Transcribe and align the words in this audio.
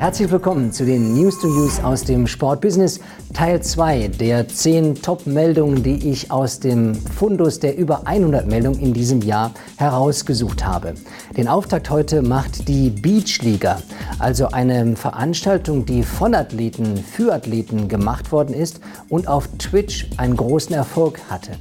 Herzlich 0.00 0.30
willkommen 0.30 0.72
zu 0.72 0.86
den 0.86 1.12
News 1.12 1.38
to 1.40 1.46
Use 1.46 1.84
aus 1.84 2.04
dem 2.04 2.26
Sportbusiness, 2.26 3.00
Teil 3.34 3.62
2 3.62 4.08
der 4.08 4.48
10 4.48 5.02
Top-Meldungen, 5.02 5.82
die 5.82 6.10
ich 6.10 6.30
aus 6.30 6.58
dem 6.58 6.94
Fundus 6.94 7.60
der 7.60 7.76
über 7.76 8.06
100 8.06 8.46
Meldungen 8.46 8.80
in 8.80 8.94
diesem 8.94 9.20
Jahr 9.20 9.52
herausgesucht 9.76 10.64
habe. 10.64 10.94
Den 11.36 11.48
Auftakt 11.48 11.90
heute 11.90 12.22
macht 12.22 12.66
die 12.66 12.88
Beachliga, 12.88 13.82
also 14.18 14.46
eine 14.46 14.96
Veranstaltung, 14.96 15.84
die 15.84 16.02
von 16.02 16.34
Athleten 16.34 16.96
für 16.96 17.34
Athleten 17.34 17.86
gemacht 17.88 18.32
worden 18.32 18.54
ist 18.54 18.80
und 19.10 19.28
auf 19.28 19.48
Twitch 19.58 20.06
einen 20.16 20.34
großen 20.34 20.74
Erfolg 20.74 21.20
hatte. 21.28 21.58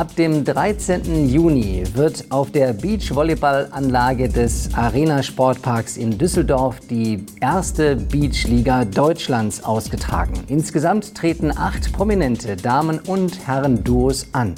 Ab 0.00 0.16
dem 0.16 0.46
13. 0.46 1.28
Juni 1.28 1.84
wird 1.92 2.24
auf 2.30 2.50
der 2.50 2.72
Beachvolleyballanlage 2.72 4.30
des 4.30 4.72
Arena 4.72 5.22
Sportparks 5.22 5.98
in 5.98 6.16
Düsseldorf 6.16 6.80
die 6.88 7.26
erste 7.42 7.96
Beachliga 7.96 8.86
Deutschlands 8.86 9.62
ausgetragen. 9.62 10.32
Insgesamt 10.48 11.14
treten 11.14 11.50
acht 11.54 11.92
prominente 11.92 12.56
Damen- 12.56 13.00
und 13.00 13.46
Herren-Duos 13.46 14.28
an. 14.32 14.54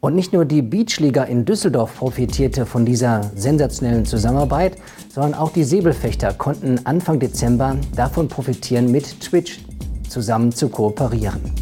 Und 0.00 0.14
nicht 0.14 0.34
nur 0.34 0.44
die 0.44 0.60
Beachliga 0.60 1.22
in 1.22 1.46
Düsseldorf 1.46 1.96
profitierte 1.96 2.66
von 2.66 2.84
dieser 2.84 3.30
sensationellen 3.34 4.04
Zusammenarbeit, 4.04 4.76
sondern 5.08 5.32
auch 5.32 5.54
die 5.54 5.64
Säbelfechter 5.64 6.34
konnten 6.34 6.84
Anfang 6.84 7.18
Dezember 7.18 7.78
davon 7.96 8.28
profitieren, 8.28 8.92
mit 8.92 9.22
Twitch 9.22 9.60
zusammen 10.06 10.52
zu 10.52 10.68
kooperieren. 10.68 11.61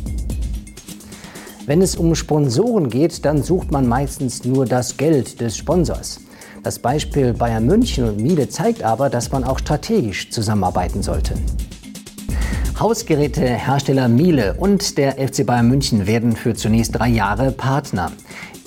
Wenn 1.66 1.82
es 1.82 1.94
um 1.94 2.14
Sponsoren 2.14 2.88
geht, 2.88 3.24
dann 3.24 3.42
sucht 3.42 3.70
man 3.70 3.86
meistens 3.86 4.44
nur 4.44 4.64
das 4.64 4.96
Geld 4.96 5.40
des 5.40 5.56
Sponsors. 5.56 6.20
Das 6.62 6.78
Beispiel 6.78 7.32
Bayern 7.32 7.66
München 7.66 8.04
und 8.04 8.18
Miele 8.18 8.48
zeigt 8.48 8.82
aber, 8.82 9.10
dass 9.10 9.30
man 9.30 9.44
auch 9.44 9.58
strategisch 9.58 10.30
zusammenarbeiten 10.30 11.02
sollte. 11.02 11.34
Hausgerätehersteller 12.78 14.08
Miele 14.08 14.54
und 14.58 14.96
der 14.96 15.12
FC 15.12 15.44
Bayern 15.44 15.68
München 15.68 16.06
werden 16.06 16.34
für 16.34 16.54
zunächst 16.54 16.98
drei 16.98 17.08
Jahre 17.08 17.52
Partner. 17.52 18.10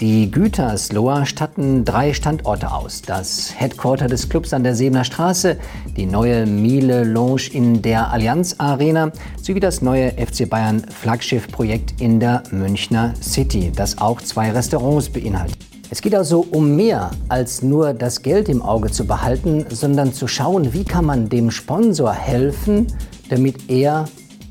Die 0.03 0.29
Gütersloher 0.29 1.25
statten 1.25 1.85
drei 1.85 2.13
Standorte 2.13 2.73
aus. 2.73 3.01
Das 3.03 3.53
Headquarter 3.55 4.07
des 4.07 4.27
Clubs 4.27 4.51
an 4.51 4.61
der 4.61 4.75
Sebener 4.75 5.05
Straße, 5.05 5.57
die 5.95 6.05
neue 6.05 6.45
Miele 6.45 7.05
Lounge 7.05 7.43
in 7.53 7.81
der 7.81 8.11
Allianz 8.11 8.55
Arena 8.57 9.13
sowie 9.41 9.61
das 9.61 9.81
neue 9.81 10.11
FC 10.11 10.49
Bayern 10.49 10.81
Flaggschiff-Projekt 10.81 12.01
in 12.01 12.19
der 12.19 12.43
Münchner 12.51 13.13
City, 13.21 13.71
das 13.73 13.97
auch 13.97 14.19
zwei 14.19 14.51
Restaurants 14.51 15.07
beinhaltet. 15.07 15.55
Es 15.89 16.01
geht 16.01 16.15
also 16.15 16.45
um 16.51 16.75
mehr 16.75 17.11
als 17.29 17.61
nur 17.63 17.93
das 17.93 18.21
Geld 18.21 18.49
im 18.49 18.61
Auge 18.61 18.91
zu 18.91 19.07
behalten, 19.07 19.65
sondern 19.69 20.11
zu 20.11 20.27
schauen, 20.27 20.73
wie 20.73 20.83
kann 20.83 21.05
man 21.05 21.29
dem 21.29 21.49
Sponsor 21.49 22.11
helfen, 22.11 22.87
damit 23.29 23.69
er 23.69 24.09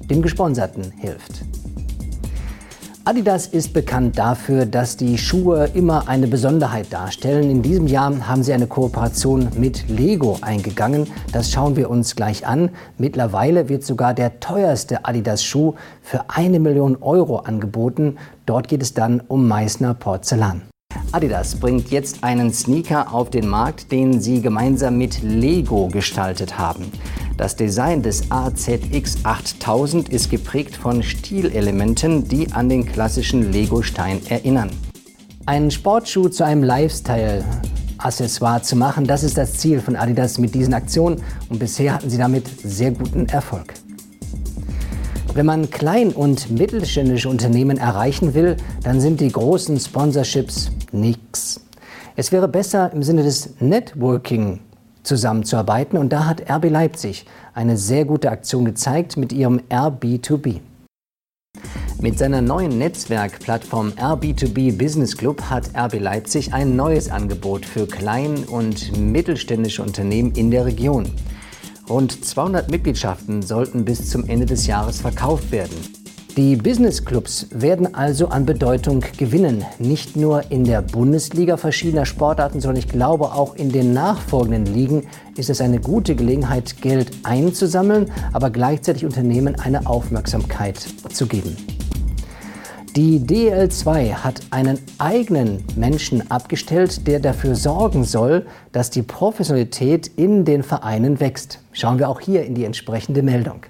dem 0.08 0.22
Gesponserten 0.22 0.94
hilft. 0.96 1.42
Adidas 3.04 3.48
ist 3.48 3.72
bekannt 3.72 4.16
dafür, 4.16 4.64
dass 4.64 4.96
die 4.96 5.18
Schuhe 5.18 5.68
immer 5.74 6.08
eine 6.08 6.28
Besonderheit 6.28 6.92
darstellen. 6.92 7.50
In 7.50 7.60
diesem 7.60 7.88
Jahr 7.88 8.28
haben 8.28 8.44
sie 8.44 8.52
eine 8.52 8.68
Kooperation 8.68 9.48
mit 9.56 9.88
Lego 9.88 10.38
eingegangen. 10.40 11.08
Das 11.32 11.50
schauen 11.50 11.74
wir 11.74 11.90
uns 11.90 12.14
gleich 12.14 12.46
an. 12.46 12.70
Mittlerweile 12.98 13.68
wird 13.68 13.82
sogar 13.82 14.14
der 14.14 14.38
teuerste 14.38 15.04
Adidas-Schuh 15.04 15.74
für 16.00 16.26
eine 16.28 16.60
Million 16.60 16.96
Euro 17.00 17.38
angeboten. 17.38 18.18
Dort 18.46 18.68
geht 18.68 18.82
es 18.82 18.94
dann 18.94 19.20
um 19.26 19.48
Meißner 19.48 19.94
Porzellan. 19.94 20.62
Adidas 21.10 21.56
bringt 21.56 21.90
jetzt 21.90 22.22
einen 22.22 22.52
Sneaker 22.52 23.12
auf 23.12 23.30
den 23.30 23.48
Markt, 23.48 23.90
den 23.90 24.20
sie 24.20 24.40
gemeinsam 24.40 24.96
mit 24.96 25.22
Lego 25.24 25.88
gestaltet 25.88 26.56
haben. 26.56 26.92
Das 27.36 27.56
Design 27.56 28.02
des 28.02 28.30
AZX 28.30 29.24
8000 29.24 30.10
ist 30.10 30.30
geprägt 30.30 30.76
von 30.76 31.02
Stilelementen, 31.02 32.28
die 32.28 32.52
an 32.52 32.68
den 32.68 32.84
klassischen 32.84 33.50
Lego-Stein 33.50 34.20
erinnern. 34.28 34.70
Einen 35.46 35.70
Sportschuh 35.70 36.28
zu 36.28 36.44
einem 36.44 36.62
Lifestyle 36.62 37.44
Accessoire 37.98 38.62
zu 38.62 38.76
machen, 38.76 39.06
das 39.06 39.22
ist 39.22 39.38
das 39.38 39.54
Ziel 39.54 39.80
von 39.80 39.96
Adidas 39.96 40.38
mit 40.38 40.54
diesen 40.54 40.74
Aktionen 40.74 41.22
und 41.48 41.58
bisher 41.58 41.94
hatten 41.94 42.10
sie 42.10 42.18
damit 42.18 42.46
sehr 42.62 42.90
guten 42.90 43.26
Erfolg. 43.26 43.74
Wenn 45.34 45.46
man 45.46 45.70
klein- 45.70 46.12
und 46.12 46.50
mittelständische 46.50 47.28
Unternehmen 47.28 47.78
erreichen 47.78 48.34
will, 48.34 48.56
dann 48.82 49.00
sind 49.00 49.20
die 49.20 49.32
großen 49.32 49.80
Sponsorships 49.80 50.70
nix. 50.92 51.60
Es 52.16 52.30
wäre 52.32 52.48
besser 52.48 52.92
im 52.92 53.02
Sinne 53.02 53.22
des 53.22 53.54
Networking 53.58 54.60
zusammenzuarbeiten 55.02 55.98
und 55.98 56.12
da 56.12 56.26
hat 56.26 56.50
RB 56.50 56.70
Leipzig 56.70 57.26
eine 57.54 57.76
sehr 57.76 58.04
gute 58.04 58.30
Aktion 58.30 58.64
gezeigt 58.64 59.16
mit 59.16 59.32
ihrem 59.32 59.60
RB2B. 59.70 60.60
Mit 62.00 62.18
seiner 62.18 62.42
neuen 62.42 62.78
Netzwerkplattform 62.78 63.90
RB2B 63.90 64.76
Business 64.76 65.16
Club 65.16 65.42
hat 65.42 65.70
RB 65.76 66.00
Leipzig 66.00 66.52
ein 66.52 66.74
neues 66.74 67.08
Angebot 67.10 67.64
für 67.64 67.86
klein- 67.86 68.44
und 68.44 68.96
mittelständische 68.98 69.82
Unternehmen 69.82 70.32
in 70.32 70.50
der 70.50 70.66
Region. 70.66 71.08
Rund 71.88 72.24
200 72.24 72.70
Mitgliedschaften 72.70 73.42
sollten 73.42 73.84
bis 73.84 74.10
zum 74.10 74.24
Ende 74.28 74.46
des 74.46 74.66
Jahres 74.66 75.00
verkauft 75.00 75.52
werden. 75.52 76.01
Die 76.38 76.56
Business 76.56 77.04
Clubs 77.04 77.46
werden 77.50 77.94
also 77.94 78.28
an 78.28 78.46
Bedeutung 78.46 79.04
gewinnen, 79.18 79.66
nicht 79.78 80.16
nur 80.16 80.50
in 80.50 80.64
der 80.64 80.80
Bundesliga 80.80 81.58
verschiedener 81.58 82.06
Sportarten, 82.06 82.58
sondern 82.58 82.78
ich 82.78 82.88
glaube 82.88 83.26
auch 83.34 83.54
in 83.54 83.70
den 83.70 83.92
nachfolgenden 83.92 84.72
Ligen 84.72 85.06
ist 85.36 85.50
es 85.50 85.60
eine 85.60 85.78
gute 85.78 86.14
Gelegenheit, 86.14 86.80
Geld 86.80 87.10
einzusammeln, 87.22 88.10
aber 88.32 88.48
gleichzeitig 88.48 89.04
Unternehmen 89.04 89.60
eine 89.60 89.86
Aufmerksamkeit 89.86 90.78
zu 91.12 91.26
geben. 91.26 91.54
Die 92.96 93.20
DL2 93.20 94.14
hat 94.14 94.40
einen 94.50 94.78
eigenen 94.96 95.62
Menschen 95.76 96.30
abgestellt, 96.30 97.06
der 97.06 97.20
dafür 97.20 97.54
sorgen 97.54 98.04
soll, 98.04 98.46
dass 98.72 98.88
die 98.88 99.02
Professionalität 99.02 100.10
in 100.16 100.46
den 100.46 100.62
Vereinen 100.62 101.20
wächst. 101.20 101.58
Schauen 101.72 101.98
wir 101.98 102.08
auch 102.08 102.20
hier 102.20 102.46
in 102.46 102.54
die 102.54 102.64
entsprechende 102.64 103.22
Meldung. 103.22 103.66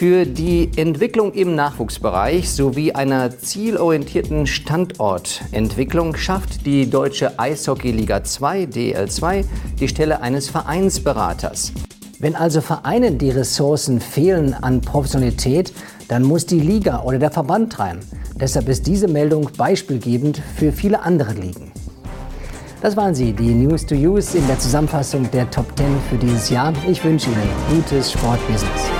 Für 0.00 0.24
die 0.24 0.70
Entwicklung 0.76 1.34
im 1.34 1.54
Nachwuchsbereich 1.54 2.48
sowie 2.48 2.92
einer 2.92 3.38
zielorientierten 3.38 4.46
Standortentwicklung 4.46 6.16
schafft 6.16 6.64
die 6.64 6.88
Deutsche 6.88 7.38
Eishockeyliga 7.38 8.24
2 8.24 8.62
DL2 8.62 9.44
die 9.78 9.88
Stelle 9.88 10.22
eines 10.22 10.48
Vereinsberaters. 10.48 11.74
Wenn 12.18 12.34
also 12.34 12.62
Vereinen 12.62 13.18
die 13.18 13.28
Ressourcen 13.28 14.00
fehlen 14.00 14.54
an 14.54 14.80
Professionalität, 14.80 15.74
dann 16.08 16.22
muss 16.22 16.46
die 16.46 16.60
Liga 16.60 17.02
oder 17.02 17.18
der 17.18 17.30
Verband 17.30 17.78
rein. 17.78 17.98
Deshalb 18.36 18.70
ist 18.70 18.86
diese 18.86 19.06
Meldung 19.06 19.50
beispielgebend 19.58 20.40
für 20.56 20.72
viele 20.72 21.02
andere 21.02 21.34
Ligen. 21.34 21.72
Das 22.80 22.96
waren 22.96 23.14
sie, 23.14 23.34
die 23.34 23.52
News 23.52 23.84
to 23.84 23.94
Use 23.94 24.38
in 24.38 24.46
der 24.46 24.58
Zusammenfassung 24.58 25.30
der 25.30 25.50
Top 25.50 25.66
10 25.76 25.86
für 26.08 26.16
dieses 26.16 26.48
Jahr. 26.48 26.72
Ich 26.88 27.04
wünsche 27.04 27.28
Ihnen 27.28 27.76
gutes 27.76 28.12
Sportbusiness. 28.12 28.99